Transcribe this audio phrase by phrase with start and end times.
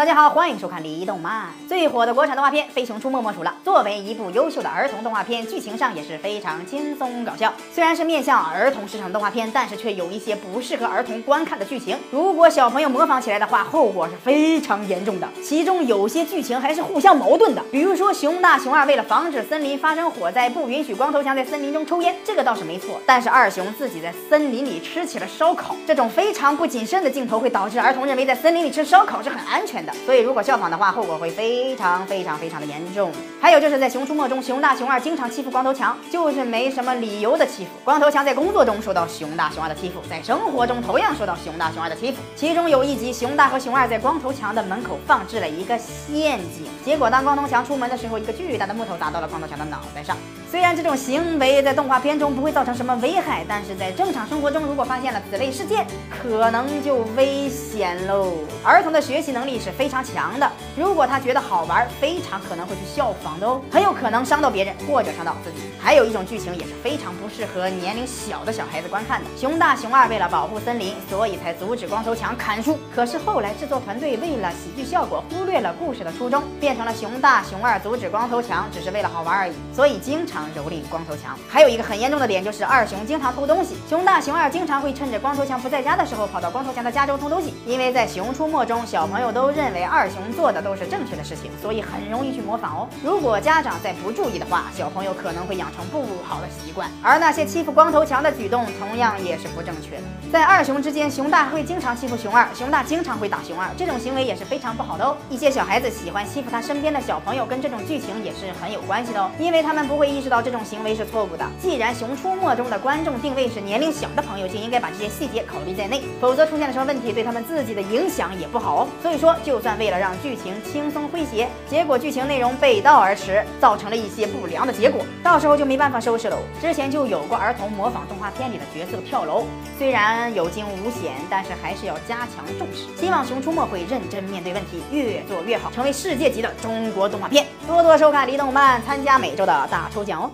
[0.00, 1.48] 大家好，欢迎收看《离动漫》。
[1.68, 3.54] 最火的国产动画片《飞熊出没》莫属了。
[3.62, 7.52] 作为一部优秀的儿童动画片，剧情上也是非常轻松搞笑。
[7.70, 11.98] 虽然是面向儿童市场的动画片，但是却有一些不适合儿童观看的剧情。
[12.10, 15.28] 如果小朋友模仿起来的话，后果是非常严重的。
[15.44, 17.62] 其中有些剧情还是互相矛盾的。
[17.70, 22.98] 比如说，熊大、熊二为了防止森林发生火灾，不允许光头强在森林中抽烟，这个倒是没错。
[23.04, 29.89] 但是二熊自己在森林里吃起了烧烤，这种非常不谨慎的镜头会导致儿童认为在森林里吃烧烤是很安全的。
[30.06, 33.10] 所以，如果效仿的话，后果会非常非常非常的严重。
[33.40, 37.70] 还有就是在《熊出没》中，熊大、熊二经常欺负光头强，就是没什么理由的欺负。
[37.84, 42.18] 光头强在工作中受到熊大、熊二的欺负，在生活中同样受到熊大、熊二的欺负。
[42.36, 50.16] 其中有一集，熊大和熊二在光头强的门口放置了一个陷阱，结果当光头强出门的时候，一个巨大的木头砸到了光头强的脑袋上。
[50.50, 55.86] 虽然这种行为在动画片中不会造成什么危害，但是在正常生活中，如果发现了此类事件，
[56.20, 58.32] 可能就危险喽。
[58.64, 60.38] 儿童的学习能力是非常强。
[60.38, 65.70] 的，如果他觉得好玩，非常可能会去效仿的哦，很有可能伤到别人或者伤到自己。
[65.80, 69.26] 还有一种剧情也是非常不适合年龄小的小孩子观看的。
[69.38, 72.78] 熊大、熊二为了保护森林，所以才阻止光头强砍树。
[72.94, 81.38] 可是后来制作团队为了喜剧效果，忽略了故事的初衷，变成了熊大、熊二阻止光头强只是为了好玩而已，所以经常蹂躏光头强。
[81.48, 87.54] 还有一个很严重的点就是二熊经常偷东西，熊大、熊二经常会趁着光头强不在家的时候跑到光头强的家中偷东西。
[87.66, 90.10] 因为在熊出没中，小朋友都认认为二。
[90.10, 92.88] 熊做的都是正确的事情，所以很容易去模仿哦。
[93.04, 96.90] 如果家长再不注意的话，小朋友可能会养成不好的习惯。
[97.00, 100.02] 而那些欺负光头强的举动，同样也是不正确的。
[100.32, 105.16] 在二熊之间，熊大会经常欺负熊二，熊大经常会打熊二，这种行为也是非常不好的哦。
[105.28, 111.46] 一些小孩子喜欢欺负他身边的小朋友，跟这种剧情也是很有关系的哦，因为他们不会意识到这种行为是错误的。
[111.60, 118.88] 既然熊出没中的观众定位是年龄小的朋友，就应该把这些细节考虑在内，否则出现了什么问题，对他们自己的影响也不好哦。
[119.02, 126.36] 所以说，就算为了让剧情轻松诙谐，结果剧情内容背道而驰，造成了一些不良的结果，到时候就没办法收拾喽。
[126.62, 129.46] 之前就有过儿童模仿动画片里的角色跳楼，
[129.76, 132.96] 虽然有惊无险，但是还是要加强重视。
[132.96, 137.44] 希望《熊出没》会认真面对问题，越做越好，成为世界级的中国动画片。
[137.66, 140.30] 多多收看离动漫，参加每周的大抽奖哦。